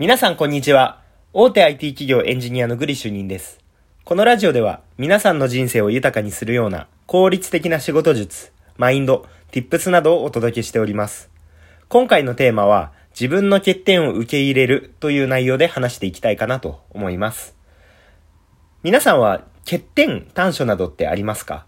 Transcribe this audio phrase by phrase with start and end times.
[0.00, 1.02] 皆さんこんにちは。
[1.32, 3.58] 大手 IT 企業エンジニアのグリ主任です。
[4.04, 11.30] このラジオでは皆さんの人生を豊かにするような効率的な仕事術、マインド、tips などをお届けしております。
[11.88, 17.56] 今回のテーマは自分の欠点を受け入れるという内容で話していきたいかなと思います。
[18.84, 21.66] 皆さんは欠点、短所などってありますか？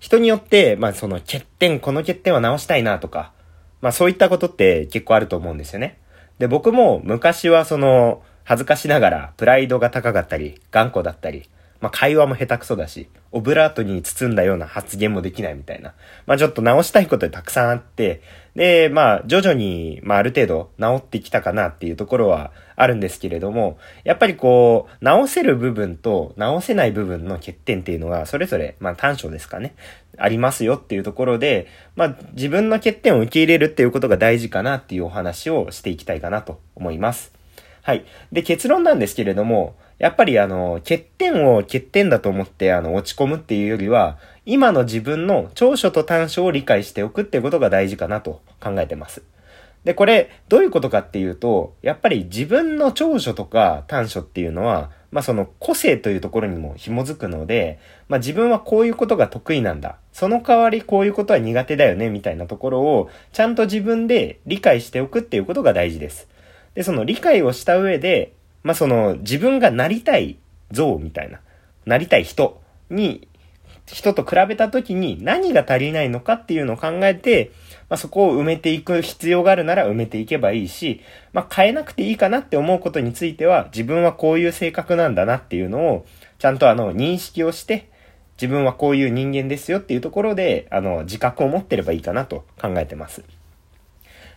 [0.00, 3.34] 人によって、まあその欠点、この欠点は直したいなとか、
[3.82, 5.98] まあそういったことって結構あると思うんですよね。
[6.38, 11.48] で、僕も昔はその、恥ずかしながら、プライドが高かったり、頑固だったり、
[11.82, 15.94] まあ、会話も下手くそだし、オブラートに包んだような発言もできないみたいな。
[16.26, 18.22] まあ、ちょっと直したいことでたくさんあって、
[18.54, 29.74] で、まあ、徐々に、まあ、ある程度直ってきたかなっていうところはあるんですけれども、やっぱりこう、直せる部分と直せない部分の欠点っていうのが、それぞれ、まあ、短所ですかね。
[30.18, 37.32] ありますよっていうところで、まあ、自分の欠点を受け入れるっていうことが大事かなっていうお話をしていきたいかなと思います。
[37.82, 38.04] はい。
[38.30, 49.22] で、結論なんですけれども、やっぱりあの、欠点を欠点だと思ってあの、落ち込むっていうよりは、今の自分の長所と短所を理解しておくっていうことが大事かなと考えてます。
[49.84, 59.98] で、これ、どういうことかっていうと、やっぱり自分の長所とか短所っていうのは、まあその個性というところにも紐づくので、まあ自分はこういうことが得意なんだ。
[60.12, 66.26] その代わりこういうことは苦手だよね、みたいなところを、ちゃんと自分で理解しておくっていうことが大事です。
[66.74, 68.32] で、その理解をした上で、
[68.62, 70.38] まあ、その自分がなりたい
[70.70, 71.40] 像みたいな、
[71.84, 72.60] なりたい人
[72.90, 73.28] に、
[73.86, 77.50] 人と比べた時に何が足りないのかっていうのを考えて、
[77.88, 81.00] まあ、そこを埋めていく必要があるなら埋めていけばいいし、
[81.32, 86.06] まあ、変えなくていいかなって思うことについては、自分はこういう性格なんだなっていうのを、
[86.38, 87.90] ちゃんとあの、認識をして、
[88.36, 93.22] 自分はこういう人間ですよっていうところで、あの、自覚を持ってればいいかなと考えてます。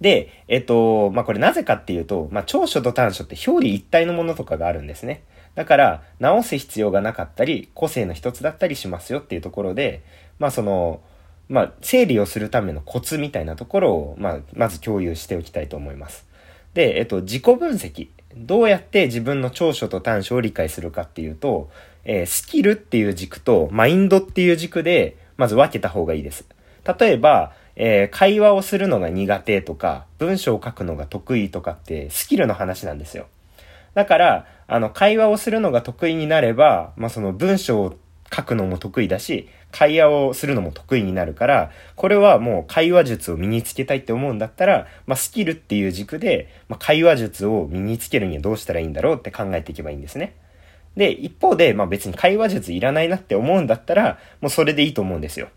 [0.00, 5.22] で、えっと、まあ、これなぜかっていうと、まあ、長所と短所って表裏一体のものとかがあるんですね。
[5.54, 10.02] だから、直す必要がなかったり、個性の一つだったりしますよっていうところで、
[10.38, 11.00] まあ、その、
[11.48, 16.26] まあ、整理をするためのコツみたいなところを、まあ、まず共有しておきたいと思います。
[16.72, 18.08] で、えっと、自己分析。
[18.36, 21.68] どうやって自分の長所と短所を理解するかっていうと、
[22.04, 26.46] えー、スキルっていう軸とマインドっていう軸で、まず分けた方がいいです。
[26.98, 27.52] 例えば、
[27.82, 33.26] えー、会話をするのが苦手とか、文章を書くのが得意とかってスキルの話なんですよ。
[33.94, 37.96] だから、あの、会話をするのが得意になれば、まあ、その文章を
[38.30, 50.36] 書くのも得意だし、会話をするのも得意になるから、これはもう会話術を身につけたいって思うんだったら、まあ、スキルっていう軸で、まあ、会話術を身につけるにはどうしたらいいんだろうって考えていけばいいんですね。
[50.98, 55.48] で、一方で、まあ、別に会話術いらないなって思うんだったら、もうそれでいいと思うんですよ。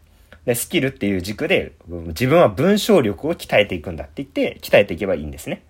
[0.46, 5.64] で、スキルっていう軸で、自分は文章力を鍛えていくんだって言って、鍛えていけばいいんですね。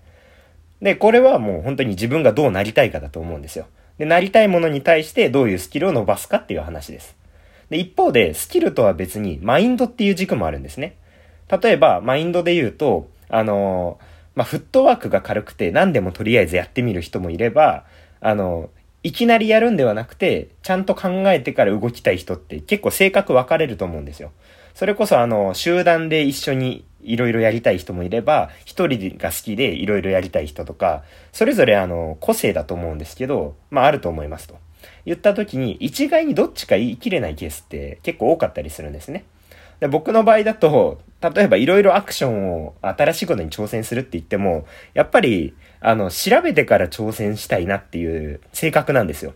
[0.82, 3.68] で、これはもう本当に自分がどうなりたいかだと思うんですよ。
[3.98, 7.16] で、なりたいものに対してどういうスキルを伸ばすかっていう話です。
[7.70, 10.96] で、一方で、スキルとは別に、マインドっていう軸もあるんですね。
[11.50, 14.00] 例えば、マインドで言うと、あの
[14.36, 17.86] まあ、フットワークが軽くて何でもとりあえずやってみる人もいれば、
[18.20, 18.70] あの
[19.04, 24.32] いきなりやるんではなくて、ちゃんと考えてから動きたい人って結構性格分かれると思うんですよ。
[24.74, 31.04] それこそあの、集団で一緒にいろいろやりたい人もいれば、一人が好きでいろいろやりたい人とか、
[31.34, 34.58] それぞれあの、個性だと思うんですけど、まああると思いますと。
[35.06, 39.26] 言った時に、一概にどっちか言い切れないケースって結構多かったりするんですね。
[39.80, 49.34] で僕の場合だと、例えばいろいろアクションを新しいことに挑戦するって言っても、やっぱり、あの、調べてから挑戦したいなっていう性格なんですよ。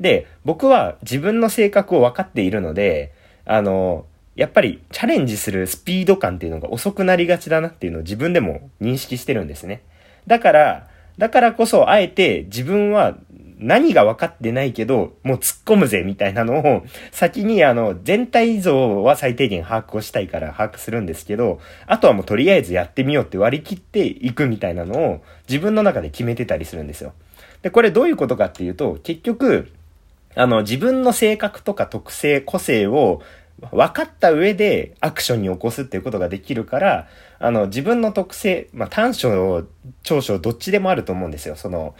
[0.00, 3.12] で、僕は自分の性格を分かっているので、
[3.44, 4.06] あの、
[4.36, 9.82] やっぱりチャレンジするスピード感っていうのが遅くなりがちだなっていうのを自分でも認識してるんですね。
[10.26, 13.16] だから、だからこそあえて自分は
[13.58, 27.12] 何が分かってないけど、もう突っ込むぜみたいなのを、先にあの、全体像は最低限把握をしたいから把握するんですけど、あとはもうとりあえずやってみようって割り切っていくみたいなのを自分の中で決めてたりするんですよ。
[27.62, 29.72] で、これどういうことかっていうと、結局、
[30.34, 33.22] あの、自分の性格とか特性、個性を
[33.72, 37.08] 分かった上でアクションに起こすっていうことができるから、
[37.40, 39.66] あの、自分の特性、まあ、短所、
[40.02, 41.56] 長所、どっちでもあると思うんですよ。
[41.56, 41.94] その、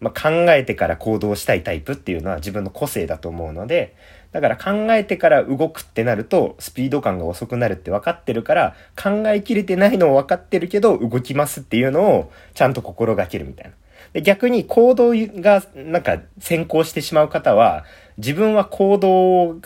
[0.00, 3.94] まあ、考えてから行動したいタイプっていうのは自分の個性だと思うので、
[4.32, 13.72] だから考えてから動くってなると、スピード感が遅くなるって分かってるから、考えきれてないのを分かってるけど、動きますっていうのをちゃんと心がけるみたいな。
[14.12, 17.84] で逆に行動がなんか先行してしまう方は、
[18.18, 19.58] 自分は行動、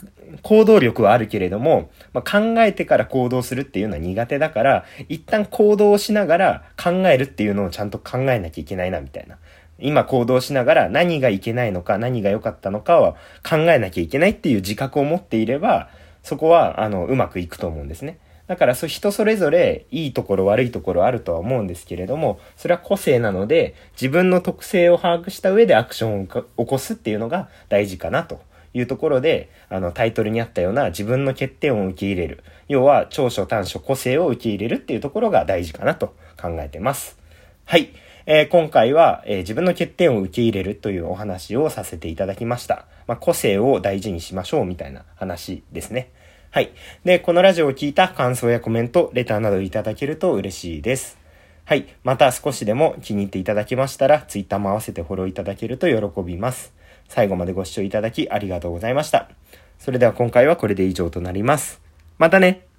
[0.42, 9.38] 行動力はあるけれども、まあ、考えてから行動するっていうのは苦手だから、一旦行動しながら考えるっていうのをちゃんと考えなきゃいけないな、みたいな。
[9.78, 13.14] 今行動しながら何がいけないのか、何が良かったのかは
[13.48, 15.88] 考えなきゃいけないっていう自覚を持っていれば、
[16.22, 18.18] そこは、あの、うまくいくと思うんですね。
[18.46, 26.26] だから、そ、人それぞれ、いいところ、悪いところあるとは思うんですけれども、それは個性なので、自分の特性を把握した上でアクションを
[26.64, 28.40] 起こすっていうのが大事かなと
[28.74, 32.44] いうところで、あの、タイトルにあったような自分の欠点を受け入れる。
[32.68, 37.18] 要は、長所短所個性を受け入れるっていうところが大事かなと考えてます。
[37.64, 37.90] はい。
[38.26, 42.86] えー、今回は、えー、自分の欠点を受け入れるというお話をさせていただきました。
[43.06, 46.10] まあ、個性を大事にしましょうみたいな話ですね。
[46.50, 46.70] はい。
[47.04, 51.18] で、このラジオを聞いた感想やコメント、レターなどいただけると嬉しいです。
[51.64, 51.86] はい。
[52.04, 56.74] また少しでも気に入っていただけましたら、ツイッターも合わせてフォローいただけると喜びます。
[57.08, 59.30] 最後までご視聴いただきありがとうございました。
[59.78, 61.80] それでは今回はこれで以上となります。
[62.18, 62.71] またね